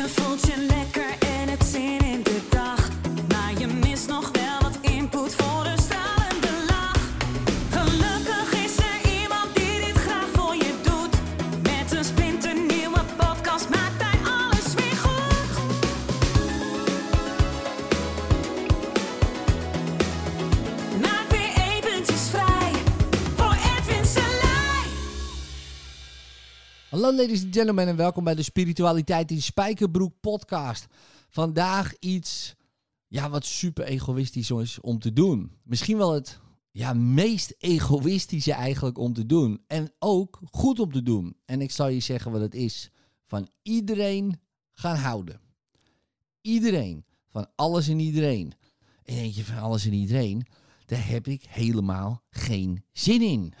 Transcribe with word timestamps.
Je 0.00 0.08
voelt 0.08 0.99
Hallo 26.90 27.14
ladies 27.14 27.44
and 27.44 27.54
gentlemen 27.54 27.88
en 27.88 27.96
welkom 27.96 28.24
bij 28.24 28.34
de 28.34 28.42
Spiritualiteit 28.42 29.30
in 29.30 29.42
Spijkerbroek 29.42 30.14
podcast. 30.20 30.86
Vandaag 31.28 31.98
iets 31.98 32.54
ja, 33.06 33.30
wat 33.30 33.44
super 33.44 33.84
egoïstisch 33.84 34.50
is 34.50 34.80
om 34.80 34.98
te 34.98 35.12
doen. 35.12 35.52
Misschien 35.62 35.96
wel 35.96 36.12
het 36.12 36.40
ja, 36.70 36.92
meest 36.92 37.54
egoïstische 37.58 38.52
eigenlijk 38.52 38.98
om 38.98 39.12
te 39.12 39.26
doen. 39.26 39.60
En 39.66 39.92
ook 39.98 40.40
goed 40.50 40.80
om 40.80 40.92
te 40.92 41.02
doen. 41.02 41.36
En 41.44 41.60
ik 41.60 41.70
zal 41.70 41.88
je 41.88 42.00
zeggen 42.00 42.32
wat 42.32 42.40
het 42.40 42.54
is. 42.54 42.90
Van 43.26 43.48
iedereen 43.62 44.40
gaan 44.70 44.96
houden. 44.96 45.40
Iedereen. 46.40 47.04
Van 47.28 47.46
alles 47.56 47.88
en 47.88 47.98
iedereen. 47.98 48.52
En 49.02 49.14
denk 49.14 49.34
je 49.34 49.44
van 49.44 49.58
alles 49.58 49.86
en 49.86 49.92
iedereen, 49.92 50.46
daar 50.86 51.08
heb 51.08 51.26
ik 51.26 51.44
helemaal 51.48 52.22
geen 52.30 52.84
zin 52.92 53.22
in. 53.22 53.54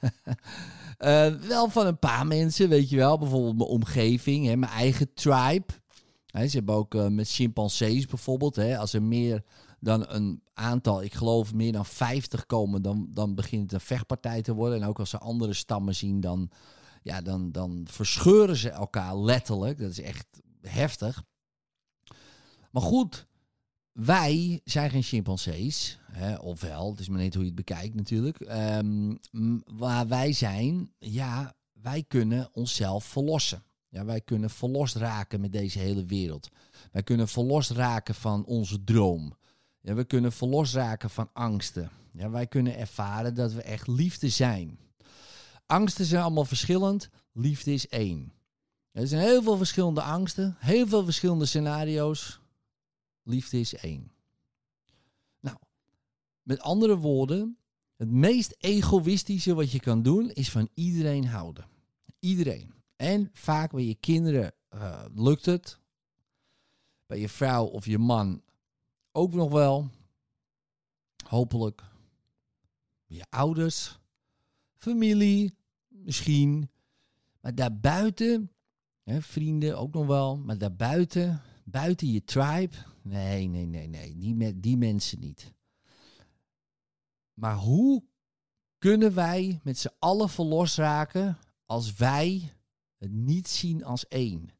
Eh, 1.00 1.26
wel 1.34 1.68
van 1.68 1.86
een 1.86 1.98
paar 1.98 2.26
mensen, 2.26 2.68
weet 2.68 2.90
je 2.90 2.96
wel. 2.96 3.18
Bijvoorbeeld 3.18 3.56
mijn 3.56 3.68
omgeving, 3.68 4.46
hè, 4.46 4.56
mijn 4.56 4.72
eigen 4.72 5.14
tribe. 5.14 5.64
Ze 6.26 6.48
hebben 6.56 6.74
ook 6.74 6.94
eh, 6.94 7.06
met 7.06 7.28
chimpansees 7.28 8.06
bijvoorbeeld. 8.06 8.56
Hè, 8.56 8.78
als 8.78 8.92
er 8.92 9.02
meer 9.02 9.44
dan 9.78 10.04
een 10.08 10.42
aantal, 10.54 11.02
ik 11.02 11.14
geloof 11.14 11.54
meer 11.54 11.72
dan 11.72 11.86
50 11.86 12.46
komen, 12.46 12.82
dan, 12.82 13.08
dan 13.10 13.34
begint 13.34 13.62
het 13.62 13.72
een 13.72 13.86
vechtpartij 13.86 14.42
te 14.42 14.54
worden. 14.54 14.82
En 14.82 14.88
ook 14.88 14.98
als 14.98 15.10
ze 15.10 15.18
andere 15.18 15.52
stammen 15.52 15.94
zien, 15.94 16.20
dan, 16.20 16.50
ja, 17.02 17.20
dan, 17.20 17.52
dan 17.52 17.86
verscheuren 17.90 18.56
ze 18.56 18.70
elkaar 18.70 19.16
letterlijk. 19.16 19.78
Dat 19.78 19.90
is 19.90 20.00
echt 20.00 20.26
heftig. 20.62 21.22
Maar 22.70 22.82
goed, 22.82 23.26
wij 23.92 24.60
zijn 24.64 24.90
geen 24.90 25.02
chimpansees, 25.02 25.98
hè, 26.12 26.36
ofwel, 26.36 26.90
het 26.90 27.00
is 27.00 27.08
maar 27.08 27.20
net 27.20 27.34
hoe 27.34 27.42
je 27.42 27.48
het 27.48 27.56
bekijkt 27.66 27.94
natuurlijk. 27.94 28.40
Ehm, 28.40 29.08
m- 29.30 29.62
waar 29.66 30.08
wij 30.08 30.32
zijn, 30.32 30.92
ja, 30.98 31.54
wij 31.72 32.04
kunnen 32.08 32.48
onszelf 32.52 33.04
verlossen. 33.04 33.62
Ja, 33.88 34.04
wij 34.04 34.20
kunnen 34.20 34.50
verlost 34.50 34.94
raken 34.96 35.40
met 35.40 35.52
deze 35.52 35.78
hele 35.78 36.04
wereld. 36.04 36.48
Wij 36.92 37.02
kunnen 37.02 37.28
verlost 37.28 37.70
raken 37.70 38.14
van 38.14 38.44
onze 38.44 38.84
droom. 38.84 39.34
Ja, 39.80 39.94
we 39.94 40.04
kunnen 40.04 40.32
verlost 40.32 40.74
raken 40.74 41.10
van 41.10 41.30
angsten. 41.32 41.90
Ja, 42.12 42.30
wij 42.30 42.46
kunnen 42.46 42.78
ervaren 42.78 43.34
dat 43.34 43.52
we 43.52 43.62
echt 43.62 43.86
liefde 43.86 44.28
zijn. 44.28 44.78
Angsten 45.66 46.04
zijn 46.04 46.22
allemaal 46.22 46.44
verschillend, 46.44 47.08
liefde 47.32 47.72
is 47.72 47.88
één. 47.88 48.32
Er 48.92 49.06
zijn 49.06 49.22
heel 49.22 49.42
veel 49.42 49.56
verschillende 49.56 50.02
angsten, 50.02 50.56
heel 50.58 50.86
veel 50.88 51.04
verschillende 51.04 51.46
scenario's. 51.46 52.40
Liefde 53.30 53.60
is 53.60 53.74
één. 53.74 54.12
Nou, 55.40 55.56
met 56.42 56.60
andere 56.60 56.96
woorden, 56.96 57.58
het 57.96 58.10
meest 58.10 58.54
egoïstische 58.58 59.54
wat 59.54 59.70
je 59.70 59.80
kan 59.80 60.02
doen 60.02 60.30
is 60.30 60.50
van 60.50 60.68
iedereen 60.74 61.26
houden. 61.26 61.68
Iedereen. 62.18 62.74
En 62.96 63.30
vaak 63.32 63.72
bij 63.72 63.84
je 63.84 63.94
kinderen 63.94 64.54
eh, 64.68 65.04
lukt 65.14 65.46
het. 65.46 65.78
Bij 67.06 67.20
je 67.20 67.28
vrouw 67.28 67.64
of 67.64 67.86
je 67.86 67.98
man 67.98 68.42
ook 69.12 69.32
nog 69.32 69.50
wel. 69.50 69.90
Hopelijk. 71.26 71.82
Bij 73.06 73.16
je 73.16 73.26
ouders, 73.30 73.98
familie, 74.76 75.54
misschien. 75.88 76.70
Maar 77.40 77.54
daarbuiten, 77.54 78.52
hè, 79.02 79.22
vrienden 79.22 79.78
ook 79.78 79.92
nog 79.92 80.06
wel, 80.06 80.36
maar 80.36 80.58
daarbuiten, 80.58 81.42
buiten 81.64 82.12
je 82.12 82.24
tribe, 82.24 82.76
nee, 83.02 83.48
nee, 83.48 83.66
nee, 83.66 83.88
nee, 83.88 84.16
die, 84.16 84.60
die 84.60 84.76
mensen 84.76 85.20
niet. 85.20 85.52
Maar 87.34 87.56
hoe 87.56 88.02
kunnen 88.78 89.14
wij 89.14 89.60
met 89.62 89.78
z'n 89.78 89.92
allen 89.98 90.28
verlost 90.28 90.76
raken 90.76 91.38
als 91.66 91.94
wij 91.94 92.52
het 92.98 93.12
niet 93.12 93.48
zien 93.48 93.84
als 93.84 94.08
één? 94.08 94.50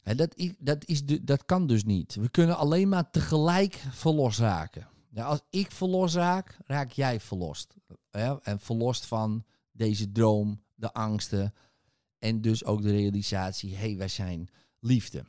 Hè, 0.00 0.14
dat, 0.14 0.34
dat, 0.58 0.86
is 0.86 1.04
de, 1.04 1.24
dat 1.24 1.44
kan 1.44 1.66
dus 1.66 1.84
niet. 1.84 2.14
We 2.14 2.28
kunnen 2.28 2.56
alleen 2.56 2.88
maar 2.88 3.10
tegelijk 3.10 3.74
verlost 3.74 4.38
raken. 4.38 4.88
Ja, 5.10 5.24
als 5.24 5.40
ik 5.50 5.70
verlost 5.70 6.14
raak, 6.14 6.58
raak 6.64 6.90
jij 6.90 7.20
verlost. 7.20 7.74
Ja, 8.10 8.38
en 8.42 8.60
verlost 8.60 9.06
van 9.06 9.44
deze 9.72 10.12
droom, 10.12 10.62
de 10.74 10.92
angsten 10.92 11.54
en 12.18 12.40
dus 12.40 12.64
ook 12.64 12.82
de 12.82 12.90
realisatie, 12.90 13.70
hé, 13.74 13.86
hey, 13.86 13.96
wij 13.96 14.08
zijn 14.08 14.48
liefde. 14.80 15.24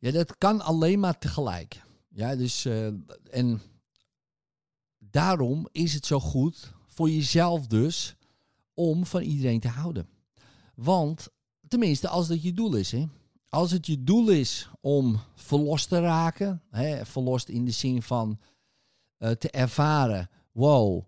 Ja, 0.00 0.10
dat 0.10 0.38
kan 0.38 0.60
alleen 0.60 1.00
maar 1.00 1.18
tegelijk. 1.18 1.82
Ja, 2.08 2.36
dus, 2.36 2.64
eh, 2.64 2.86
en 3.30 3.62
daarom 4.98 5.68
is 5.72 5.94
het 5.94 6.06
zo 6.06 6.20
goed 6.20 6.72
voor 6.86 7.10
jezelf 7.10 7.66
dus 7.66 8.16
om 8.74 9.06
van 9.06 9.22
iedereen 9.22 9.60
te 9.60 9.68
houden. 9.68 10.08
Want, 10.74 11.28
tenminste, 11.68 12.08
als 12.08 12.28
dat 12.28 12.42
je 12.42 12.52
doel 12.52 12.74
is, 12.74 12.92
hè. 12.92 13.06
Als 13.48 13.70
het 13.70 13.86
je 13.86 14.04
doel 14.04 14.28
is 14.28 14.68
om 14.80 15.20
verlost 15.34 15.88
te 15.88 16.00
raken, 16.00 16.62
hè, 16.70 17.06
verlost 17.06 17.48
in 17.48 17.64
de 17.64 17.70
zin 17.70 18.02
van 18.02 18.40
eh, 19.16 19.30
te 19.30 19.50
ervaren, 19.50 20.30
wow, 20.52 21.04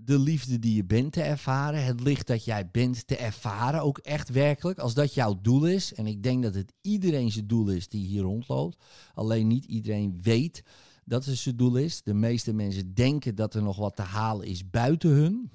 de 0.00 0.18
liefde 0.18 0.58
die 0.58 0.74
je 0.74 0.84
bent 0.84 1.12
te 1.12 1.22
ervaren, 1.22 1.84
het 1.84 2.00
licht 2.00 2.26
dat 2.26 2.44
jij 2.44 2.70
bent 2.70 3.06
te 3.06 3.16
ervaren, 3.16 3.82
ook 3.82 3.98
echt 3.98 4.28
werkelijk, 4.28 4.78
als 4.78 4.94
dat 4.94 5.14
jouw 5.14 5.40
doel 5.40 5.66
is, 5.66 5.94
en 5.94 6.06
ik 6.06 6.22
denk 6.22 6.42
dat 6.42 6.54
het 6.54 6.72
iedereen 6.80 7.32
zijn 7.32 7.46
doel 7.46 7.68
is 7.68 7.88
die 7.88 8.06
hier 8.06 8.22
rondloopt, 8.22 8.84
alleen 9.14 9.46
niet 9.46 9.64
iedereen 9.64 10.18
weet 10.22 10.62
dat 11.04 11.24
het 11.24 11.36
zijn 11.36 11.56
doel 11.56 11.76
is. 11.76 12.02
De 12.02 12.14
meeste 12.14 12.52
mensen 12.52 12.94
denken 12.94 13.34
dat 13.34 13.54
er 13.54 13.62
nog 13.62 13.76
wat 13.76 13.96
te 13.96 14.02
halen 14.02 14.46
is 14.46 14.70
buiten 14.70 15.10
hun, 15.10 15.50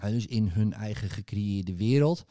Hè, 0.00 0.10
dus 0.10 0.26
in 0.26 0.48
hun 0.48 0.72
eigen 0.72 1.10
gecreëerde 1.10 1.76
wereld. 1.76 2.24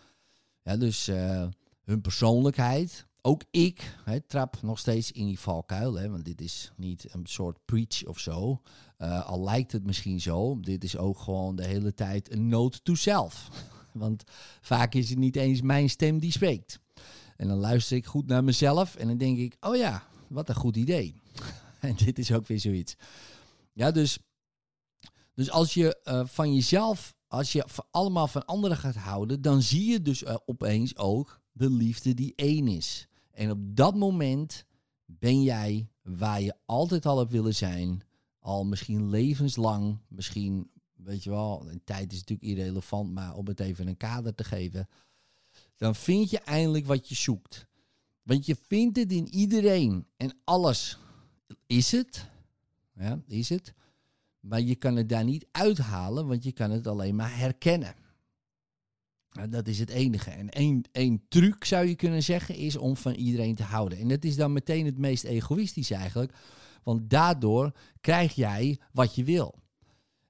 Ja, 0.61 0.77
dus 0.77 1.07
eh, 1.07 1.47
hun 1.83 2.01
persoonlijkheid. 2.01 3.07
Ook 3.21 3.43
ik 3.51 3.95
trap 4.27 4.61
nog 4.61 4.79
steeds 4.79 5.11
in 5.11 5.25
die 5.25 5.39
valkuil. 5.39 6.09
Want 6.09 6.25
dit 6.25 6.41
is 6.41 6.71
niet 6.75 7.13
een 7.13 7.25
soort 7.25 7.57
preach 7.65 8.05
of 8.05 8.19
zo. 8.19 8.61
Eh, 8.97 9.25
al 9.25 9.43
lijkt 9.43 9.71
het 9.71 9.85
misschien 9.85 10.21
zo. 10.21 10.59
Dit 10.59 10.83
is 10.83 10.97
ook 10.97 11.19
gewoon 11.19 11.55
de 11.55 11.65
hele 11.65 11.93
tijd 11.93 12.31
een 12.31 12.47
note 12.47 12.81
to 12.81 12.95
self. 12.95 13.49
Want 13.93 14.23
vaak 14.61 14.93
is 14.93 15.09
het 15.09 15.17
niet 15.17 15.35
eens 15.35 15.61
mijn 15.61 15.89
stem 15.89 16.19
die 16.19 16.31
spreekt. 16.31 16.79
En 17.35 17.47
dan 17.47 17.57
luister 17.57 17.97
ik 17.97 18.05
goed 18.05 18.27
naar 18.27 18.43
mezelf. 18.43 18.95
En 18.95 19.07
dan 19.07 19.17
denk 19.17 19.37
ik, 19.37 19.55
oh 19.59 19.75
ja, 19.75 20.03
wat 20.27 20.49
een 20.49 20.55
goed 20.55 20.75
idee. 20.75 21.15
en 21.79 21.95
dit 21.95 22.19
is 22.19 22.31
ook 22.31 22.47
weer 22.47 22.59
zoiets. 22.59 22.95
Ja, 23.73 23.91
dus, 23.91 24.19
dus 25.33 25.51
als 25.51 25.73
je 25.73 25.99
eh, 26.03 26.25
van 26.25 26.53
jezelf, 26.53 27.15
als 27.27 27.51
je 27.51 27.65
allemaal 27.91 28.27
van 28.27 28.45
anderen 28.45 28.77
gaat 28.77 28.95
houden, 28.95 29.41
dan 29.41 29.61
zie 29.61 29.91
je 29.91 30.01
dus 30.01 30.23
eh, 30.23 30.35
opeens 30.45 30.97
ook 30.97 31.41
de 31.51 31.69
liefde 31.69 32.13
die 32.13 32.33
één 32.35 32.67
is. 32.67 33.07
En 33.39 33.51
op 33.51 33.75
dat 33.75 33.95
moment 33.95 34.65
ben 35.05 35.41
jij 35.41 35.89
waar 36.01 36.41
je 36.41 36.55
altijd 36.65 37.05
al 37.05 37.17
hebt 37.17 37.31
willen 37.31 37.55
zijn. 37.55 38.01
Al 38.39 38.65
misschien 38.65 39.09
levenslang, 39.09 39.97
misschien, 40.07 40.71
weet 40.93 41.23
je 41.23 41.29
wel, 41.29 41.69
tijd 41.83 42.11
is 42.11 42.19
natuurlijk 42.19 42.49
irrelevant, 42.49 43.11
maar 43.11 43.35
om 43.35 43.47
het 43.47 43.59
even 43.59 43.87
een 43.87 43.97
kader 43.97 44.35
te 44.35 44.43
geven. 44.43 44.87
Dan 45.75 45.95
vind 45.95 46.29
je 46.29 46.39
eindelijk 46.39 46.85
wat 46.85 47.09
je 47.09 47.15
zoekt. 47.15 47.67
Want 48.23 48.45
je 48.45 48.55
vindt 48.67 48.97
het 48.97 49.11
in 49.11 49.27
iedereen 49.27 50.07
en 50.17 50.37
alles 50.43 50.97
is 51.65 51.91
het. 51.91 52.29
Ja, 52.93 53.21
is 53.27 53.49
het. 53.49 53.73
Maar 54.39 54.61
je 54.61 54.75
kan 54.75 54.95
het 54.95 55.09
daar 55.09 55.23
niet 55.23 55.47
uithalen, 55.51 56.27
want 56.27 56.43
je 56.43 56.51
kan 56.51 56.71
het 56.71 56.87
alleen 56.87 57.15
maar 57.15 57.37
herkennen. 57.37 57.95
Nou, 59.39 59.51
dat 59.51 59.67
is 59.67 59.79
het 59.79 59.89
enige. 59.89 60.29
En 60.29 60.49
één, 60.49 60.83
één 60.91 61.21
truc 61.27 61.65
zou 61.65 61.85
je 61.85 61.95
kunnen 61.95 62.23
zeggen 62.23 62.55
is 62.55 62.75
om 62.75 62.95
van 62.95 63.13
iedereen 63.13 63.55
te 63.55 63.63
houden. 63.63 63.97
En 63.97 64.07
dat 64.07 64.23
is 64.23 64.35
dan 64.35 64.53
meteen 64.53 64.85
het 64.85 64.97
meest 64.97 65.23
egoïstisch 65.23 65.91
eigenlijk. 65.91 66.33
Want 66.83 67.09
daardoor 67.09 67.71
krijg 68.01 68.35
jij 68.35 68.79
wat 68.91 69.15
je 69.15 69.23
wil. 69.23 69.59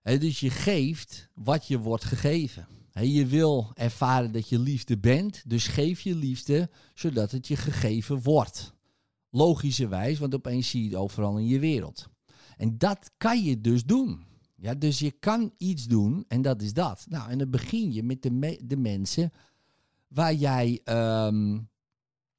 Dus 0.03 0.39
je 0.39 0.49
geeft 0.49 1.29
wat 1.33 1.67
je 1.67 1.79
wordt 1.79 2.03
gegeven. 2.03 2.67
Je 3.01 3.25
wil 3.25 3.71
ervaren 3.73 4.31
dat 4.31 4.49
je 4.49 4.59
liefde 4.59 4.97
bent, 4.97 5.43
dus 5.45 5.67
geef 5.67 6.01
je 6.01 6.15
liefde 6.15 6.69
zodat 6.93 7.31
het 7.31 7.47
je 7.47 7.55
gegeven 7.55 8.21
wordt. 8.21 8.73
Logischerwijs, 9.29 10.19
want 10.19 10.35
opeens 10.35 10.69
zie 10.69 10.83
je 10.83 10.89
het 10.89 10.97
overal 10.97 11.37
in 11.37 11.47
je 11.47 11.59
wereld. 11.59 12.07
En 12.57 12.77
dat 12.77 13.11
kan 13.17 13.43
je 13.43 13.61
dus 13.61 13.83
doen. 13.83 14.23
Ja, 14.61 14.73
dus 14.73 14.99
je 14.99 15.11
kan 15.11 15.53
iets 15.57 15.85
doen 15.85 16.25
en 16.27 16.41
dat 16.41 16.61
is 16.61 16.73
dat. 16.73 17.05
Nou, 17.09 17.29
en 17.29 17.37
dan 17.37 17.49
begin 17.49 17.93
je 17.93 18.03
met 18.03 18.21
de, 18.21 18.59
de 18.63 18.77
mensen 18.77 19.31
waar 20.07 20.33
jij, 20.33 20.81
ehm, 20.83 21.59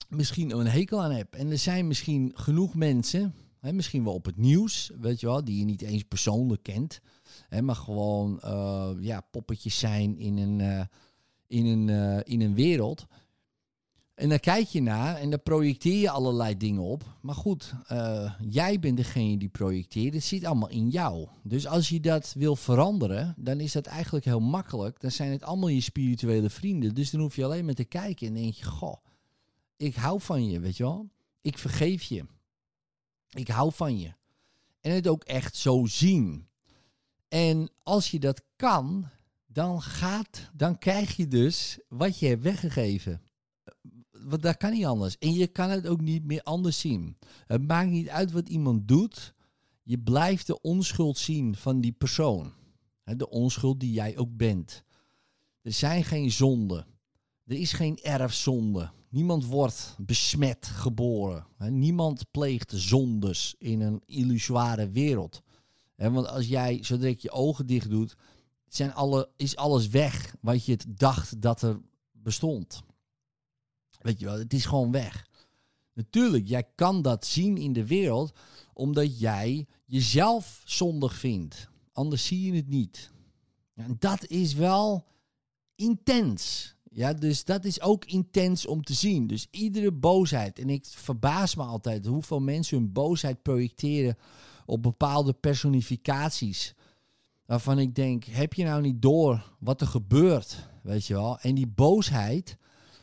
misschien 0.09 0.59
een 0.59 0.67
hekel 0.67 1.03
aan 1.03 1.11
hebt. 1.11 1.37
En 1.37 1.51
er 1.51 1.59
zijn 1.59 1.87
misschien 1.87 2.33
genoeg 2.35 2.75
mensen, 2.75 3.35
hè, 3.61 3.73
misschien 3.73 4.05
wel 4.05 4.15
op 4.15 4.25
het 4.25 4.37
nieuws, 4.37 4.91
weet 5.01 5.21
je 5.21 5.27
wel, 5.27 5.45
die 5.45 5.59
je 5.59 5.65
niet 5.65 5.83
eens 5.83 6.03
persoonlijk 6.03 6.63
kent. 6.63 7.01
Hè, 7.49 7.63
maar 7.63 7.77
gewoon 7.77 8.41
eh, 8.41 8.91
ja, 9.01 9.21
poppetjes 9.21 9.79
zijn 9.79 10.19
in 10.19 10.37
een, 10.39 10.61
eh, 10.61 10.85
in, 11.47 11.67
een, 11.67 11.89
eh, 11.89 12.33
in 12.33 12.41
een 12.41 12.55
wereld. 12.55 13.07
En 14.21 14.29
daar 14.29 14.41
kijk 14.41 14.67
je 14.67 14.83
naar 14.83 15.17
en 15.17 15.31
daar 15.31 15.39
projecteer 15.39 16.01
je 16.01 16.11
allerlei 16.11 16.57
dingen 16.57 16.83
op. 16.83 17.05
Maar 17.21 17.35
goed, 17.35 17.75
eh, 17.87 18.35
jij 18.49 18.79
bent 18.79 18.97
degene 18.97 19.39
die 19.39 19.49
projecteert. 19.49 20.15
Het 20.15 20.25
zit 20.25 20.45
allemaal 20.45 20.69
in 20.69 20.89
jou. 20.89 21.29
Dus 21.43 21.67
als 21.67 21.89
je 21.89 22.01
dat 22.01 22.33
wil 22.37 22.57
veranderen, 22.57 23.35
dan 23.39 23.61
is 23.61 23.73
dat 23.73 23.87
eigenlijk 23.87 24.25
heel 24.25 24.41
makkelijk. 24.41 25.01
Dan 25.01 25.11
zijn 25.11 25.31
het 25.31 25.43
allemaal 25.43 25.69
je 25.69 25.81
spirituele 25.81 26.51
vrienden. 26.51 26.95
Dus 26.95 27.11
dan 27.11 27.21
hoef 27.21 27.37
je 27.37 27.45
alleen 27.45 27.65
maar 27.65 27.75
te 27.75 27.85
kijken 27.85 28.27
en 28.27 28.35
denk 28.35 28.55
je: 28.55 28.65
Goh, 28.65 28.97
ik 29.77 29.95
hou 29.95 30.21
van 30.21 30.51
je, 30.51 30.61
weet 30.61 30.77
je 30.77 30.83
wel. 30.83 31.09
Ik 31.41 31.59
vergeef 31.59 32.03
je. 32.03 32.25
Ik 33.31 33.49
hou 33.49 33.73
van 33.73 33.99
je. 33.99 34.13
En 34.81 34.93
het 34.93 35.09
ook 35.09 35.25
echt 35.25 35.57
zo 35.57 35.87
zien. 35.87 36.49
En 37.29 37.71
als 37.83 38.11
je 38.11 38.19
dat 38.19 38.43
kan, 38.57 39.09
dan 39.47 39.83
gaat, 39.83 40.51
dan 40.53 40.79
krijg 40.79 41.17
je 41.17 41.29
dus 41.29 41.79
wat 41.89 42.19
je 42.19 42.27
hebt 42.27 42.43
weggegeven. 42.43 43.23
Want 44.31 44.43
dat 44.43 44.57
kan 44.57 44.73
niet 44.73 44.85
anders. 44.85 45.19
En 45.19 45.33
je 45.33 45.47
kan 45.47 45.71
het 45.71 45.87
ook 45.87 46.01
niet 46.01 46.25
meer 46.25 46.43
anders 46.43 46.81
zien. 46.81 47.17
Het 47.47 47.67
maakt 47.67 47.91
niet 47.91 48.09
uit 48.09 48.33
wat 48.33 48.49
iemand 48.49 48.89
doet. 48.89 49.35
Je 49.83 49.99
blijft 49.99 50.47
de 50.47 50.61
onschuld 50.61 51.19
zien 51.19 51.57
van 51.57 51.81
die 51.81 51.93
persoon. 51.93 52.53
De 53.05 53.31
onschuld 53.31 53.81
die 53.81 53.93
jij 53.93 54.19
ook 54.19 54.37
bent. 54.37 54.85
Er 55.63 55.73
zijn 55.73 56.05
geen 56.05 56.31
zonden. 56.31 56.87
Er 57.47 57.57
is 57.57 57.73
geen 57.73 57.99
erfzonde. 58.03 58.91
Niemand 59.09 59.45
wordt 59.45 59.97
besmet 59.99 60.67
geboren. 60.67 61.47
Niemand 61.69 62.31
pleegt 62.31 62.73
zondes 62.75 63.55
in 63.59 63.81
een 63.81 64.03
illusoire 64.07 64.89
wereld. 64.89 65.43
Want 65.97 66.29
als 66.29 66.47
jij, 66.47 66.79
zodra 66.83 67.09
je 67.09 67.17
je 67.19 67.31
ogen 67.31 67.67
dicht 67.67 67.91
doet, 67.91 68.17
zijn 68.69 68.95
alle, 68.95 69.31
is 69.37 69.57
alles 69.57 69.89
weg 69.89 70.35
wat 70.41 70.65
je 70.65 70.79
dacht 70.89 71.43
dat 71.43 71.63
er 71.63 71.81
bestond. 72.13 72.83
Weet 74.01 74.19
je 74.21 74.25
wel, 74.25 74.39
het 74.39 74.53
is 74.53 74.65
gewoon 74.65 74.91
weg. 74.91 75.29
Natuurlijk, 75.95 76.49
jij 76.49 76.65
kan 76.75 77.03
dat 77.03 77.27
zien 77.27 77.57
in 77.57 77.73
de 77.73 77.87
wereld 77.87 78.33
omdat 78.73 79.19
jij 79.19 79.67
jezelf 79.85 80.63
zondig 80.65 81.15
vindt. 81.15 81.69
Anders 81.93 82.27
zie 82.27 82.47
je 82.47 82.57
het 82.57 82.69
niet. 82.69 83.11
En 83.75 83.97
dat 83.99 84.27
is 84.27 84.55
wel 84.55 85.07
intens. 85.75 86.75
Ja, 86.91 87.13
dus 87.13 87.45
dat 87.45 87.65
is 87.65 87.81
ook 87.81 88.05
intens 88.05 88.67
om 88.67 88.83
te 88.83 88.95
zien. 88.95 89.27
Dus 89.27 89.47
iedere 89.51 89.93
boosheid. 89.93 90.59
En 90.59 90.71
ik 90.71 90.87
verbaas 90.87 91.55
me 91.55 91.63
altijd 91.63 92.07
hoeveel 92.07 92.41
mensen 92.41 92.79
hun 92.79 92.93
boosheid 92.93 93.43
projecteren 93.43 94.17
op 94.67 94.83
bepaalde 94.83 95.33
personificaties. 95.33 96.75
Waarvan 97.47 97.79
ik 97.79 97.95
denk, 97.95 98.25
heb 98.25 98.55
je 98.55 98.65
nou 98.65 98.83
niet 98.83 99.03
door 99.03 99.53
wat 99.59 99.81
er 99.81 99.87
gebeurt? 99.87 100.69
Weet 100.83 101.07
je 101.07 101.15
wel? 101.15 101.39
En 101.39 101.55
die 101.55 101.67
boosheid, 101.67 102.57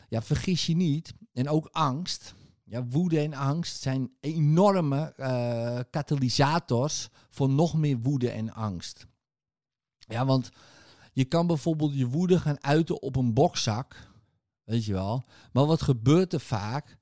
ja, 0.08 0.22
vergis 0.22 0.66
je 0.66 0.76
niet. 0.76 1.14
En 1.32 1.48
ook 1.48 1.68
angst. 1.72 2.34
Ja, 2.64 2.86
woede 2.86 3.20
en 3.20 3.34
angst 3.34 3.82
zijn 3.82 4.10
enorme 4.20 5.12
eh, 5.16 5.80
katalysators 5.90 7.08
voor 7.30 7.48
nog 7.48 7.74
meer 7.74 7.98
woede 7.98 8.30
en 8.30 8.52
angst. 8.52 9.06
Ja, 9.98 10.26
want 10.26 10.50
je 11.12 11.24
kan 11.24 11.46
bijvoorbeeld 11.46 11.94
je 11.94 12.06
woede 12.06 12.38
gaan 12.38 12.62
uiten 12.62 13.02
op 13.02 13.16
een 13.16 13.34
bokzak. 13.34 14.10
Weet 14.64 14.84
je 14.84 14.92
wel. 14.92 15.24
Maar 15.52 15.66
wat 15.66 15.82
gebeurt 15.82 16.32
er 16.32 16.40
vaak, 16.40 16.98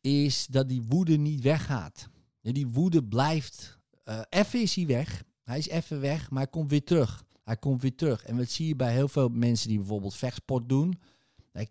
is 0.00 0.46
dat 0.46 0.68
die 0.68 0.82
woede 0.88 1.16
niet 1.16 1.40
weggaat. 1.40 2.08
Die 2.40 2.68
woede 2.68 3.04
blijft. 3.04 3.78
eh 4.04 4.20
even 4.28 4.60
is 4.60 4.74
hij 4.74 4.86
weg. 4.86 5.24
Hij 5.42 5.58
is 5.58 5.68
even 5.68 6.00
weg, 6.00 6.30
maar 6.30 6.42
hij 6.42 6.50
komt 6.50 6.70
weer 6.70 6.84
terug. 6.84 7.24
Hij 7.44 7.56
komt 7.56 7.82
weer 7.82 7.94
terug. 7.94 8.24
En 8.24 8.36
wat 8.36 8.48
zie 8.48 8.66
je 8.66 8.76
bij 8.76 8.92
heel 8.92 9.08
veel 9.08 9.28
mensen 9.28 9.68
die 9.68 9.78
bijvoorbeeld 9.78 10.14
vechtsport 10.14 10.68
doen. 10.68 11.00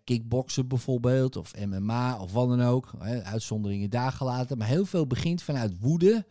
Kickboksen 0.04 0.68
bijvoorbeeld, 0.68 1.36
of 1.36 1.52
MMA, 1.66 2.20
of 2.20 2.32
wat 2.32 2.48
dan 2.48 2.62
ook. 2.62 2.92
Hè, 2.98 3.22
uitzonderingen 3.22 3.90
daar 3.90 4.12
gelaten. 4.12 4.58
Maar 4.58 4.68
heel 4.68 4.86
veel 4.86 5.06
begint 5.06 5.42
vanuit 5.42 5.80
woede. 5.80 6.26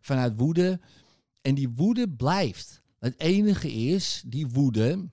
Vanuit 0.00 0.32
woede. 0.36 0.80
En 1.40 1.54
die 1.54 1.68
woede 1.68 2.08
blijft. 2.08 2.82
Het 2.98 3.20
enige 3.20 3.72
is, 3.72 4.22
die 4.26 4.46
woede, 4.46 5.08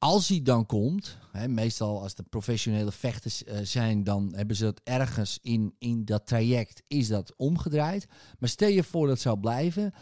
als 0.00 0.26
die 0.26 0.42
dan 0.42 0.66
komt, 0.66 1.18
hè, 1.32 1.48
meestal 1.48 2.02
als 2.02 2.14
de 2.14 2.22
professionele 2.22 2.92
vechters 2.92 3.44
eh, 3.44 3.58
zijn, 3.62 4.04
dan 4.04 4.32
hebben 4.34 4.56
ze 4.56 4.64
dat 4.64 4.80
ergens 4.84 5.38
in, 5.42 5.74
in 5.78 6.04
dat 6.04 6.26
traject, 6.26 6.82
is 6.86 7.08
dat 7.08 7.36
omgedraaid. 7.36 8.06
Maar 8.38 8.48
stel 8.48 8.68
je 8.68 8.84
voor 8.84 9.06
dat 9.06 9.20
zou 9.20 9.38
blijven, 9.38 9.94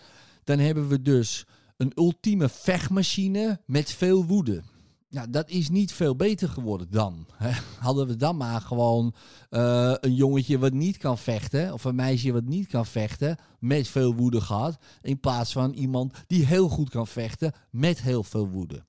dan 0.45 0.59
hebben 0.59 0.89
we 0.89 1.03
dus 1.03 1.45
een 1.77 1.93
ultieme 1.95 2.49
vechtmachine 2.49 3.61
met 3.67 3.93
veel 3.93 4.25
woede. 4.25 4.63
Nou, 5.11 5.31
dat 5.31 5.51
is 5.51 5.69
niet 5.69 5.93
veel 5.93 6.17
beter 6.17 6.49
geworden 6.49 6.91
dan. 6.91 7.27
Hadden 7.79 8.07
we 8.07 8.17
dan 8.17 8.37
maar 8.37 8.61
gewoon 8.61 9.15
eh, 9.51 9.95
een 10.01 10.15
jongetje 10.15 10.59
wat 10.59 10.73
niet 10.73 10.97
kan 10.97 11.19
vechten, 11.19 11.73
of 11.73 11.85
een 11.85 11.95
meisje 11.95 12.33
wat 12.33 12.45
niet 12.45 12.67
kan 12.67 12.87
vechten, 12.87 13.37
met 13.59 13.89
veel 13.89 14.15
woede 14.15 14.41
gehad, 14.41 14.79
in 15.03 15.21
plaats 15.21 15.53
van 15.53 15.73
iemand 15.73 16.15
die 16.27 16.47
heel 16.47 16.69
goed 16.69 16.91
kan 16.91 17.07
vechten 17.07 17.53
met 17.71 18.03
heel 18.03 18.23
veel 18.23 18.49
woede. 18.49 18.87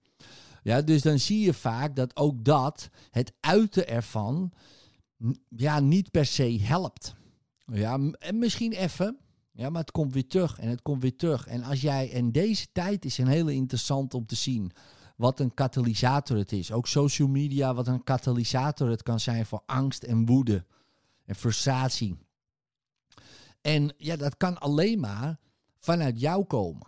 Ja, 0.64 0.82
dus 0.82 1.02
dan 1.02 1.20
zie 1.20 1.40
je 1.40 1.54
vaak 1.54 1.96
dat 1.96 2.16
ook 2.16 2.44
dat, 2.46 2.90
het 3.12 3.34
uiten 3.40 3.88
ervan, 3.88 4.52
ja, 5.50 5.80
niet 5.80 6.12
per 6.12 6.26
se 6.26 6.60
helpt. 6.62 7.16
Ja, 7.66 8.00
en 8.20 8.40
misschien 8.40 8.72
even, 8.72 9.18
ja, 9.52 9.70
maar 9.70 9.82
het 9.82 9.92
komt 9.92 10.14
weer 10.14 10.28
terug 10.28 10.60
en 10.60 10.70
het 10.70 10.82
komt 10.82 11.02
weer 11.02 11.16
terug. 11.16 11.48
En 11.48 11.64
als 11.64 11.82
jij, 11.82 12.12
en 12.12 12.32
deze 12.32 12.68
tijd 12.72 13.06
is 13.06 13.18
een 13.18 13.28
hele 13.28 13.54
interessant 13.54 14.14
om 14.14 14.26
te 14.26 14.36
zien 14.36 14.72
wat 15.20 15.40
een 15.40 15.54
katalysator 15.54 16.38
het 16.38 16.52
is. 16.52 16.72
Ook 16.72 16.88
social 16.88 17.28
media, 17.28 17.74
wat 17.74 17.88
een 17.88 18.04
katalysator 18.04 18.90
het 18.90 19.04
kan 19.04 19.20
zijn 19.20 19.46
voor 19.46 19.62
angst 19.66 20.04
en 20.04 20.26
woede 20.26 20.66
en 21.26 21.36
frustratie. 21.36 22.18
En 23.62 23.94
ja, 23.98 24.16
dat 24.16 24.38
kan 24.38 24.58
alleen 24.58 25.00
maar 25.00 25.40
vanuit 25.80 26.20
jou 26.20 26.44
komen. 26.44 26.88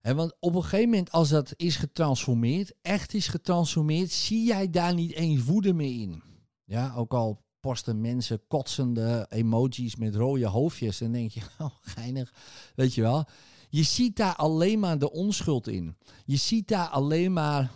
Hè, 0.00 0.14
want 0.14 0.34
op 0.40 0.54
een 0.54 0.62
gegeven 0.62 0.88
moment, 0.88 1.12
als 1.12 1.28
dat 1.28 1.52
is 1.56 1.76
getransformeerd, 1.76 2.72
echt 2.82 3.14
is 3.14 3.28
getransformeerd, 3.28 4.10
zie 4.10 4.46
jij 4.46 4.70
daar 4.70 4.94
niet 4.94 5.12
eens 5.12 5.44
woede 5.44 5.72
meer 5.72 6.00
in. 6.00 6.22
Ja, 6.64 6.94
ook 6.94 7.14
al 7.14 7.42
posten 7.60 8.00
mensen 8.00 8.46
kotsende 8.48 9.26
emojis 9.28 9.96
met 9.96 10.14
rode 10.14 10.46
hoofdjes, 10.46 10.98
dan 10.98 11.12
denk 11.12 11.30
je, 11.30 11.40
oh, 11.58 11.70
geinig, 11.80 12.32
weet 12.74 12.94
je 12.94 13.02
wel. 13.02 13.28
Je 13.70 13.82
ziet 13.82 14.16
daar 14.16 14.36
alleen 14.36 14.78
maar 14.78 14.98
de 14.98 15.10
onschuld 15.10 15.68
in. 15.68 15.96
Je 16.24 16.36
ziet 16.36 16.68
daar 16.68 16.88
alleen 16.88 17.32
maar, 17.32 17.70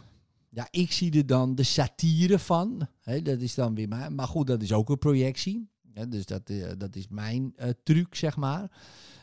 ja, 0.50 0.68
ik 0.70 0.92
zie 0.92 1.16
er 1.16 1.26
dan 1.26 1.54
de 1.54 1.62
satire 1.62 2.38
van. 2.38 2.88
Dat 3.22 3.40
is 3.40 3.54
dan 3.54 3.74
weer 3.74 3.88
mijn, 3.88 4.14
maar 4.14 4.26
goed, 4.26 4.46
dat 4.46 4.62
is 4.62 4.72
ook 4.72 4.88
een 4.88 4.98
projectie. 4.98 5.68
Dus 6.08 6.26
dat, 6.26 6.50
eh, 6.50 6.70
dat 6.78 6.96
is 6.96 7.08
mijn 7.08 7.52
eh, 7.56 7.68
truc, 7.82 8.14
zeg 8.14 8.36
maar. 8.36 8.70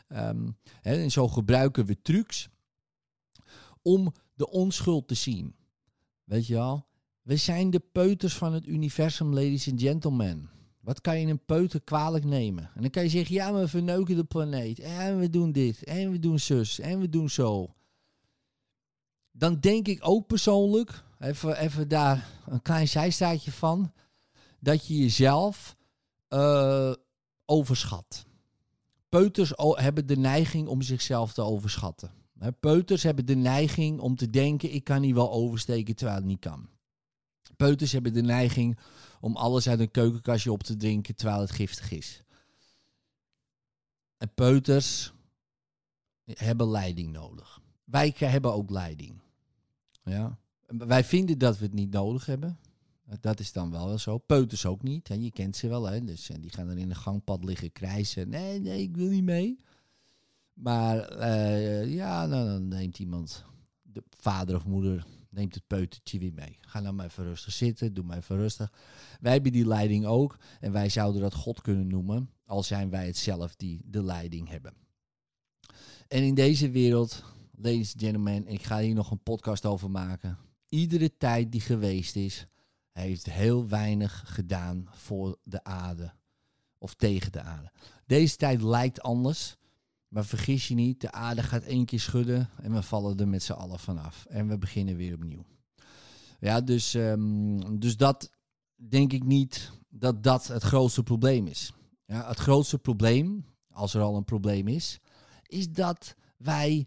Ehm, 0.08 0.48
en 0.82 1.10
zo 1.10 1.28
gebruiken 1.28 1.86
we 1.86 2.02
trucs 2.02 2.48
om 3.82 4.12
de 4.34 4.50
onschuld 4.50 5.08
te 5.08 5.14
zien. 5.14 5.54
Weet 6.24 6.46
je 6.46 6.54
wel? 6.54 6.86
We 7.22 7.36
zijn 7.36 7.70
de 7.70 7.80
peuters 7.92 8.34
van 8.34 8.52
het 8.52 8.66
universum, 8.66 9.34
ladies 9.34 9.70
and 9.70 9.80
gentlemen. 9.80 10.50
Wat 10.82 11.00
kan 11.00 11.20
je 11.20 11.26
een 11.26 11.44
peuter 11.44 11.80
kwalijk 11.80 12.24
nemen? 12.24 12.70
En 12.74 12.80
dan 12.80 12.90
kan 12.90 13.02
je 13.02 13.08
zeggen, 13.08 13.34
ja, 13.34 13.54
we 13.54 13.68
verneuken 13.68 14.16
de 14.16 14.24
planeet. 14.24 14.78
En 14.78 15.18
we 15.18 15.30
doen 15.30 15.52
dit. 15.52 15.84
En 15.84 16.10
we 16.10 16.18
doen 16.18 16.38
zus. 16.38 16.78
En 16.78 17.00
we 17.00 17.08
doen 17.08 17.30
zo. 17.30 17.74
Dan 19.32 19.60
denk 19.60 19.88
ik 19.88 19.98
ook 20.02 20.26
persoonlijk, 20.26 21.04
even, 21.18 21.58
even 21.58 21.88
daar 21.88 22.28
een 22.46 22.62
klein 22.62 22.88
zijstaatje 22.88 23.52
van, 23.52 23.92
dat 24.60 24.86
je 24.86 24.96
jezelf 24.96 25.76
eh, 26.28 26.92
overschat. 27.46 28.26
Peuters 29.08 29.52
hebben 29.56 30.06
de 30.06 30.16
neiging 30.16 30.68
om 30.68 30.82
zichzelf 30.82 31.32
te 31.32 31.42
overschatten. 31.42 32.10
Peuters 32.60 33.02
hebben 33.02 33.26
de 33.26 33.34
neiging 33.34 34.00
om 34.00 34.16
te 34.16 34.30
denken, 34.30 34.74
ik 34.74 34.84
kan 34.84 35.02
hier 35.02 35.14
wel 35.14 35.32
oversteken 35.32 35.96
terwijl 35.96 36.18
het 36.18 36.26
niet 36.26 36.40
kan. 36.40 36.68
Peuters 37.56 37.92
hebben 37.92 38.12
de 38.12 38.22
neiging 38.22 38.78
om 39.22 39.36
alles 39.36 39.68
uit 39.68 39.80
een 39.80 39.90
keukenkastje 39.90 40.52
op 40.52 40.62
te 40.62 40.76
drinken 40.76 41.14
terwijl 41.14 41.40
het 41.40 41.50
giftig 41.50 41.90
is. 41.90 42.22
En 44.16 44.34
peuters 44.34 45.12
hebben 46.24 46.70
leiding 46.70 47.12
nodig. 47.12 47.60
Wij 47.84 48.14
hebben 48.18 48.52
ook 48.52 48.70
leiding. 48.70 49.20
Ja. 50.04 50.38
Wij 50.66 51.04
vinden 51.04 51.38
dat 51.38 51.58
we 51.58 51.64
het 51.64 51.74
niet 51.74 51.90
nodig 51.90 52.26
hebben. 52.26 52.58
Dat 53.20 53.40
is 53.40 53.52
dan 53.52 53.70
wel 53.70 53.98
zo. 53.98 54.18
Peuters 54.18 54.66
ook 54.66 54.82
niet. 54.82 55.08
Je 55.08 55.30
kent 55.30 55.56
ze 55.56 55.68
wel. 55.68 55.84
Hè. 55.84 56.04
Dus, 56.04 56.30
die 56.40 56.50
gaan 56.50 56.68
er 56.68 56.78
in 56.78 56.90
een 56.90 56.96
gangpad 56.96 57.44
liggen 57.44 57.72
krijsen. 57.72 58.28
Nee, 58.28 58.60
nee, 58.60 58.82
ik 58.82 58.96
wil 58.96 59.08
niet 59.08 59.24
mee. 59.24 59.58
Maar 60.52 61.08
eh, 61.08 61.94
ja, 61.94 62.26
nou, 62.26 62.46
dan 62.46 62.68
neemt 62.68 62.98
iemand, 62.98 63.44
de 63.82 64.02
vader 64.10 64.56
of 64.56 64.66
moeder, 64.66 65.06
neemt 65.32 65.54
het 65.54 65.66
peutertje 65.66 66.18
weer 66.18 66.32
mee. 66.32 66.58
Ga 66.60 66.80
nou 66.80 66.94
maar 66.94 67.06
even 67.06 67.24
rustig 67.24 67.52
zitten, 67.52 67.94
doe 67.94 68.04
maar 68.04 68.16
even 68.16 68.36
rustig. 68.36 68.72
Wij 69.20 69.32
hebben 69.32 69.52
die 69.52 69.66
leiding 69.66 70.06
ook 70.06 70.38
en 70.60 70.72
wij 70.72 70.88
zouden 70.88 71.20
dat 71.20 71.34
God 71.34 71.60
kunnen 71.60 71.86
noemen, 71.86 72.30
al 72.46 72.62
zijn 72.62 72.90
wij 72.90 73.06
het 73.06 73.16
zelf 73.16 73.56
die 73.56 73.80
de 73.84 74.02
leiding 74.02 74.48
hebben. 74.48 74.74
En 76.08 76.22
in 76.22 76.34
deze 76.34 76.70
wereld, 76.70 77.24
ladies 77.56 77.92
and 77.92 78.02
gentlemen, 78.02 78.46
ik 78.46 78.62
ga 78.62 78.78
hier 78.78 78.94
nog 78.94 79.10
een 79.10 79.22
podcast 79.22 79.66
over 79.66 79.90
maken. 79.90 80.38
Iedere 80.68 81.16
tijd 81.16 81.52
die 81.52 81.60
geweest 81.60 82.16
is, 82.16 82.46
heeft 82.92 83.30
heel 83.30 83.68
weinig 83.68 84.22
gedaan 84.26 84.88
voor 84.90 85.38
de 85.42 85.64
aarde 85.64 86.12
of 86.78 86.94
tegen 86.94 87.32
de 87.32 87.40
aarde. 87.40 87.72
Deze 88.06 88.36
tijd 88.36 88.62
lijkt 88.62 89.02
anders, 89.02 89.56
maar 90.12 90.24
vergis 90.24 90.68
je 90.68 90.74
niet, 90.74 91.00
de 91.00 91.12
aarde 91.12 91.42
gaat 91.42 91.62
één 91.62 91.84
keer 91.84 92.00
schudden 92.00 92.48
en 92.62 92.72
we 92.72 92.82
vallen 92.82 93.18
er 93.18 93.28
met 93.28 93.42
z'n 93.42 93.52
allen 93.52 93.78
vanaf. 93.78 94.26
En 94.28 94.48
we 94.48 94.58
beginnen 94.58 94.96
weer 94.96 95.14
opnieuw. 95.14 95.44
Ja, 96.40 96.60
dus, 96.60 96.94
ehm, 96.94 97.78
dus 97.78 97.96
dat 97.96 98.30
denk 98.74 99.12
ik 99.12 99.24
niet 99.24 99.70
dat 99.88 100.22
dat 100.22 100.46
het 100.46 100.62
grootste 100.62 101.02
probleem 101.02 101.46
is. 101.46 101.72
Ja, 102.06 102.28
het 102.28 102.38
grootste 102.38 102.78
probleem, 102.78 103.44
als 103.70 103.94
er 103.94 104.00
al 104.00 104.16
een 104.16 104.24
probleem 104.24 104.68
is, 104.68 105.00
is 105.46 105.70
dat 105.70 106.14
wij 106.36 106.86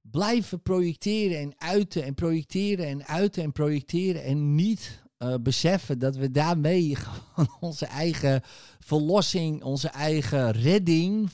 blijven 0.00 0.62
projecteren 0.62 1.38
en 1.38 1.54
uiten 1.56 2.04
en 2.04 2.14
projecteren 2.14 2.86
en 2.86 3.06
uiten 3.06 3.42
en 3.42 3.52
projecteren 3.52 4.24
en 4.24 4.54
niet 4.54 5.02
uh, 5.18 5.34
beseffen 5.40 5.98
dat 5.98 6.16
we 6.16 6.30
daarmee 6.30 6.96
gewoon 6.96 7.56
onze 7.60 7.86
eigen 7.86 8.40
verlossing, 8.78 9.62
onze 9.62 9.88
eigen 9.88 10.50
redding 10.50 11.30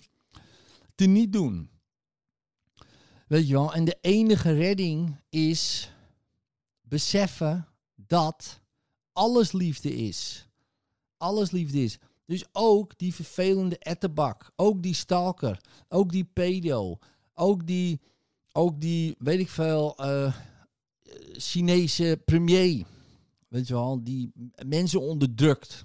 te 0.99 1.07
niet 1.07 1.33
doen. 1.33 1.71
Weet 3.27 3.49
je 3.49 3.53
wel, 3.53 3.75
en 3.75 3.85
de 3.85 3.99
enige 4.01 4.53
redding 4.53 5.17
is 5.29 5.91
beseffen 6.81 7.67
dat 7.95 8.61
alles 9.13 9.53
liefde 9.53 9.95
is. 9.95 10.49
Alles 11.17 11.51
liefde 11.51 11.83
is. 11.83 11.99
Dus 12.25 12.45
ook 12.53 12.99
die 12.99 13.15
vervelende 13.15 13.79
etterbak, 13.79 14.53
ook 14.57 14.83
die 14.83 14.95
stalker, 14.95 15.61
ook 15.89 16.13
die 16.13 16.25
pedo, 16.25 16.99
ook 17.35 17.67
die, 17.67 18.01
ook 18.53 18.81
die 18.81 19.15
weet 19.19 19.39
ik 19.39 19.49
veel, 19.49 19.97
uh, 20.01 20.37
Chinese 21.33 22.23
premier. 22.25 22.87
Weet 23.49 23.67
je 23.67 23.75
wel, 23.75 24.05
die 24.05 24.33
mensen 24.67 25.01
onderdrukt. 25.01 25.85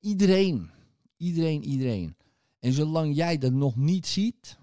Iedereen, 0.00 0.70
iedereen, 1.16 1.64
iedereen. 1.64 2.16
En 2.58 2.72
zolang 2.72 3.14
jij 3.14 3.38
dat 3.38 3.52
nog 3.52 3.76
niet 3.76 4.06
ziet, 4.06 4.58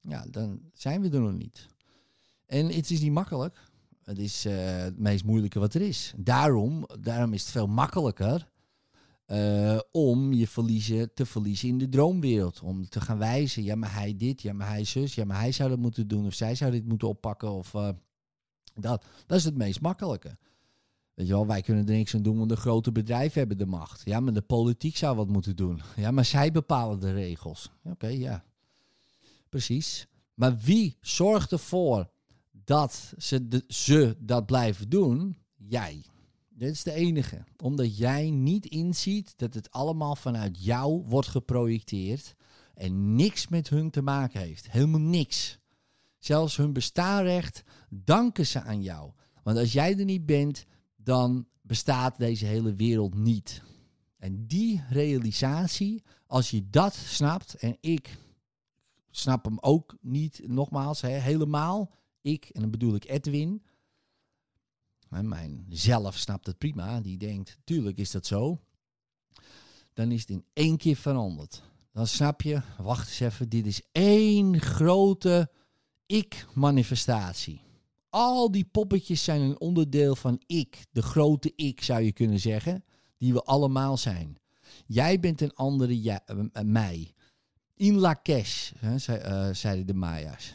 ja, 0.00 0.26
dan 0.30 0.60
zijn 0.72 1.00
we 1.00 1.10
er 1.10 1.20
nog 1.20 1.32
niet. 1.32 1.68
En 2.46 2.66
het 2.66 2.90
is 2.90 3.00
niet 3.00 3.12
makkelijk. 3.12 3.70
Het 4.02 4.18
is 4.18 4.46
uh, 4.46 4.76
het 4.76 4.98
meest 4.98 5.24
moeilijke 5.24 5.58
wat 5.58 5.74
er 5.74 5.80
is. 5.80 6.12
Daarom, 6.16 6.86
daarom 7.00 7.32
is 7.32 7.42
het 7.42 7.50
veel 7.50 7.66
makkelijker 7.66 8.50
uh, 9.26 9.78
om 9.90 10.32
je 10.32 10.48
verliezen, 10.48 11.14
te 11.14 11.26
verliezen 11.26 11.68
in 11.68 11.78
de 11.78 11.88
droomwereld. 11.88 12.60
Om 12.60 12.88
te 12.88 13.00
gaan 13.00 13.18
wijzen, 13.18 13.62
ja 13.62 13.74
maar 13.74 13.94
hij 13.94 14.16
dit, 14.16 14.42
ja 14.42 14.52
maar 14.52 14.68
hij 14.68 14.84
zus, 14.84 15.14
ja 15.14 15.24
maar 15.24 15.38
hij 15.38 15.52
zou 15.52 15.68
dat 15.68 15.78
moeten 15.78 16.08
doen 16.08 16.26
of 16.26 16.34
zij 16.34 16.54
zou 16.54 16.70
dit 16.70 16.86
moeten 16.86 17.08
oppakken 17.08 17.50
of 17.50 17.74
uh, 17.74 17.88
dat. 18.74 19.04
Dat 19.26 19.38
is 19.38 19.44
het 19.44 19.56
meest 19.56 19.80
makkelijke. 19.80 20.36
Weet 21.14 21.26
je 21.26 21.32
wel, 21.32 21.46
wij 21.46 21.62
kunnen 21.62 21.86
er 21.86 21.94
niks 21.94 22.14
aan 22.14 22.22
doen, 22.22 22.36
want 22.38 22.48
de 22.48 22.56
grote 22.56 22.92
bedrijven 22.92 23.38
hebben 23.38 23.58
de 23.58 23.66
macht. 23.66 24.02
Ja, 24.04 24.20
maar 24.20 24.32
de 24.32 24.42
politiek 24.42 24.96
zou 24.96 25.16
wat 25.16 25.28
moeten 25.28 25.56
doen. 25.56 25.82
Ja, 25.96 26.10
maar 26.10 26.24
zij 26.24 26.52
bepalen 26.52 27.00
de 27.00 27.12
regels. 27.12 27.70
Oké, 27.84 28.06
ja. 28.06 28.44
Precies. 29.48 30.06
Maar 30.34 30.58
wie 30.58 30.96
zorgt 31.00 31.52
ervoor 31.52 32.10
dat 32.50 33.12
ze, 33.18 33.48
de, 33.48 33.64
ze 33.68 34.16
dat 34.18 34.46
blijven 34.46 34.88
doen? 34.88 35.36
Jij. 35.56 36.04
Dit 36.48 36.70
is 36.70 36.82
de 36.82 36.92
enige. 36.92 37.44
Omdat 37.62 37.96
jij 37.96 38.30
niet 38.30 38.66
inziet 38.66 39.32
dat 39.36 39.54
het 39.54 39.70
allemaal 39.70 40.16
vanuit 40.16 40.64
jou 40.64 41.02
wordt 41.06 41.28
geprojecteerd 41.28 42.34
en 42.74 43.14
niks 43.14 43.48
met 43.48 43.68
hun 43.68 43.90
te 43.90 44.02
maken 44.02 44.40
heeft. 44.40 44.70
Helemaal 44.70 45.00
niks. 45.00 45.58
Zelfs 46.18 46.56
hun 46.56 46.72
bestaanrecht 46.72 47.62
danken 47.88 48.46
ze 48.46 48.60
aan 48.60 48.82
jou. 48.82 49.12
Want 49.42 49.58
als 49.58 49.72
jij 49.72 49.98
er 49.98 50.04
niet 50.04 50.26
bent, 50.26 50.64
dan 51.04 51.46
bestaat 51.60 52.18
deze 52.18 52.46
hele 52.46 52.74
wereld 52.74 53.14
niet. 53.14 53.62
En 54.16 54.46
die 54.46 54.82
realisatie, 54.88 56.02
als 56.26 56.50
je 56.50 56.70
dat 56.70 56.94
snapt, 56.94 57.54
en 57.54 57.76
ik 57.80 58.18
snap 59.10 59.44
hem 59.44 59.58
ook 59.60 59.96
niet, 60.00 60.40
nogmaals, 60.46 61.00
hè, 61.00 61.08
helemaal, 61.08 61.94
ik, 62.20 62.48
en 62.52 62.60
dan 62.60 62.70
bedoel 62.70 62.94
ik 62.94 63.04
Edwin, 63.04 63.62
mijn 65.08 65.66
zelf 65.68 66.16
snapt 66.16 66.46
het 66.46 66.58
prima, 66.58 67.00
die 67.00 67.18
denkt, 67.18 67.58
tuurlijk 67.64 67.98
is 67.98 68.10
dat 68.10 68.26
zo, 68.26 68.60
dan 69.92 70.10
is 70.10 70.20
het 70.20 70.30
in 70.30 70.44
één 70.52 70.76
keer 70.76 70.96
veranderd. 70.96 71.62
Dan 71.92 72.06
snap 72.06 72.42
je, 72.42 72.62
wacht 72.78 73.08
eens 73.08 73.20
even, 73.20 73.48
dit 73.48 73.66
is 73.66 73.82
één 73.92 74.60
grote 74.60 75.50
ik-manifestatie. 76.06 77.60
Al 78.12 78.50
die 78.50 78.64
poppetjes 78.64 79.24
zijn 79.24 79.40
een 79.40 79.60
onderdeel 79.60 80.16
van 80.16 80.42
ik, 80.46 80.86
de 80.90 81.02
grote 81.02 81.52
ik 81.56 81.82
zou 81.82 82.02
je 82.02 82.12
kunnen 82.12 82.38
zeggen, 82.40 82.84
die 83.18 83.32
we 83.32 83.42
allemaal 83.42 83.96
zijn. 83.96 84.38
Jij 84.86 85.20
bent 85.20 85.40
een 85.40 85.54
andere 85.54 86.02
ja, 86.02 86.22
uh, 86.30 86.62
mij. 86.62 87.14
In 87.74 87.98
Lakesh, 87.98 88.72
hè, 88.76 88.94
uh, 88.94 89.54
zeiden 89.54 89.86
de 89.86 89.94
Maya's. 89.94 90.54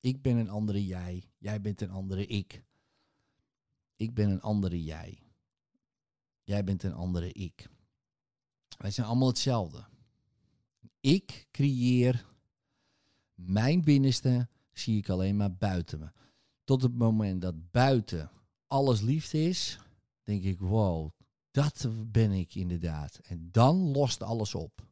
Ik 0.00 0.22
ben 0.22 0.36
een 0.36 0.50
andere 0.50 0.86
jij, 0.86 1.24
jij 1.38 1.60
bent 1.60 1.80
een 1.80 1.90
andere 1.90 2.26
ik. 2.26 2.64
Ik 3.96 4.14
ben 4.14 4.30
een 4.30 4.42
andere 4.42 4.82
jij. 4.84 5.18
Jij 6.42 6.64
bent 6.64 6.82
een 6.82 6.94
andere 6.94 7.32
ik. 7.32 7.68
Wij 8.78 8.90
zijn 8.90 9.06
allemaal 9.06 9.28
hetzelfde. 9.28 9.84
Ik 11.00 11.46
creëer 11.50 12.26
mijn 13.34 13.84
binnenste 13.84 14.48
zie 14.72 14.98
ik 14.98 15.08
alleen 15.08 15.36
maar 15.36 15.54
buiten 15.54 15.98
me. 15.98 16.10
Tot 16.64 16.82
het 16.82 16.94
moment 16.94 17.40
dat 17.40 17.70
buiten 17.70 18.30
alles 18.66 19.00
liefde 19.00 19.48
is, 19.48 19.78
denk 20.22 20.42
ik, 20.42 20.60
wow, 20.60 21.10
dat 21.50 21.88
ben 22.06 22.32
ik 22.32 22.54
inderdaad. 22.54 23.20
En 23.22 23.48
dan 23.52 23.76
lost 23.76 24.22
alles 24.22 24.54
op. 24.54 24.86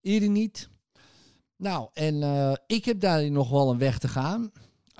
Eerder 0.00 0.28
niet. 0.28 0.68
Nou, 1.56 1.88
en 1.92 2.14
uh, 2.14 2.52
ik 2.66 2.84
heb 2.84 3.00
daar 3.00 3.30
nog 3.30 3.50
wel 3.50 3.70
een 3.70 3.78
weg 3.78 3.98
te 3.98 4.08
gaan. 4.08 4.52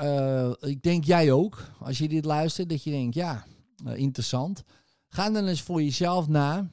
Uh, 0.03 0.53
ik 0.61 0.83
denk 0.83 1.05
jij 1.05 1.33
ook, 1.33 1.71
als 1.81 1.99
je 1.99 2.09
dit 2.09 2.25
luistert, 2.25 2.69
dat 2.69 2.83
je 2.83 2.91
denkt, 2.91 3.15
ja, 3.15 3.47
uh, 3.87 3.97
interessant. 3.97 4.63
Ga 5.09 5.31
dan 5.31 5.47
eens 5.47 5.63
voor 5.63 5.83
jezelf 5.83 6.29
na. 6.29 6.71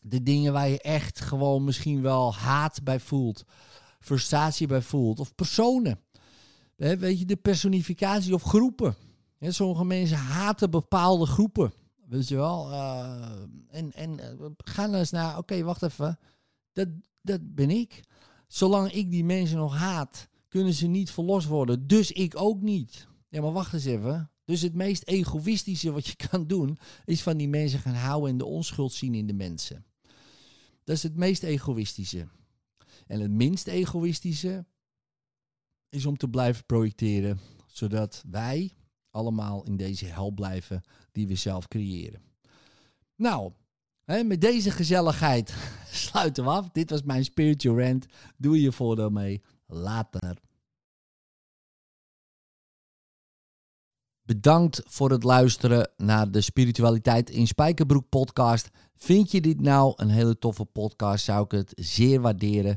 De 0.00 0.22
dingen 0.22 0.52
waar 0.52 0.68
je 0.68 0.80
echt 0.80 1.20
gewoon 1.20 1.64
misschien 1.64 2.02
wel 2.02 2.34
haat 2.34 2.82
bij 2.82 3.00
voelt, 3.00 3.44
frustratie 4.00 4.66
bij 4.66 4.82
voelt, 4.82 5.20
of 5.20 5.34
personen 5.34 6.00
weet 6.78 7.18
je, 7.18 7.24
de 7.24 7.36
personificatie 7.36 8.34
of 8.34 8.42
groepen. 8.42 8.96
sommige 9.40 9.84
mensen 9.84 10.16
haten 10.16 10.70
bepaalde 10.70 11.26
groepen. 11.26 11.72
Weet 12.08 12.28
je 12.28 12.36
wel? 12.36 12.70
Uh, 12.70 13.30
en, 13.70 13.92
en 13.92 14.18
uh, 14.40 14.46
gaan 14.56 14.94
eens 14.94 15.10
naar, 15.10 15.38
oké, 15.38 15.62
wacht 15.62 15.82
even. 15.82 16.18
Dat, 16.72 16.88
dat 17.22 17.54
ben 17.54 17.70
ik. 17.70 18.00
Zolang 18.46 18.92
ik 18.92 19.10
die 19.10 19.24
mensen 19.24 19.56
nog 19.56 19.76
haat, 19.76 20.28
kunnen 20.48 20.72
ze 20.72 20.86
niet 20.86 21.10
verlost 21.10 21.46
worden. 21.46 21.86
Dus 21.86 22.12
ik 22.12 22.36
ook 22.36 22.60
niet. 22.60 23.08
Ja, 23.28 23.40
maar 23.40 23.52
wacht 23.52 23.72
eens 23.72 23.84
even. 23.84 24.30
Dus 24.44 24.60
het 24.60 24.74
meest 24.74 25.02
egoïstische 25.02 25.92
wat 25.92 26.06
je 26.06 26.16
kan 26.28 26.46
doen, 26.46 26.78
is 27.04 27.22
van 27.22 27.36
die 27.36 27.48
mensen 27.48 27.78
gaan 27.78 27.94
houden 27.94 28.30
en 28.30 28.38
de 28.38 28.44
onschuld 28.44 28.92
zien 28.92 29.14
in 29.14 29.26
de 29.26 29.32
mensen. 29.32 29.84
Dat 30.84 30.96
is 30.96 31.02
het 31.02 31.16
meest 31.16 31.42
egoïstische. 31.42 32.28
En 33.06 33.20
het 33.20 33.30
minst 33.30 33.66
egoïstische 33.66 34.66
is 35.88 36.06
om 36.06 36.16
te 36.16 36.28
blijven 36.28 36.64
projecteren, 36.64 37.40
zodat 37.66 38.24
wij 38.30 38.72
allemaal 39.10 39.64
in 39.64 39.76
deze 39.76 40.06
hel 40.06 40.30
blijven 40.30 40.82
die 41.12 41.26
we 41.28 41.34
zelf 41.34 41.68
creëren. 41.68 42.22
Nou, 43.16 43.52
hè, 44.04 44.22
met 44.22 44.40
deze 44.40 44.70
gezelligheid 44.70 45.54
sluiten 45.90 46.44
we 46.44 46.50
af. 46.50 46.68
Dit 46.70 46.90
was 46.90 47.02
mijn 47.02 47.24
spiritual 47.24 47.78
rant. 47.78 48.06
Doe 48.36 48.60
je 48.60 48.72
voordeel 48.72 49.10
mee. 49.10 49.42
Later. 49.66 50.36
Bedankt 54.22 54.82
voor 54.84 55.10
het 55.10 55.22
luisteren 55.22 55.90
naar 55.96 56.30
de 56.30 56.40
Spiritualiteit 56.40 57.30
in 57.30 57.46
Spijkerbroek 57.46 58.08
podcast. 58.08 58.68
Vind 58.94 59.30
je 59.30 59.40
dit 59.40 59.60
nou 59.60 59.92
een 59.96 60.08
hele 60.08 60.38
toffe 60.38 60.64
podcast? 60.64 61.24
Zou 61.24 61.44
ik 61.44 61.50
het 61.50 61.72
zeer 61.74 62.20
waarderen 62.20 62.76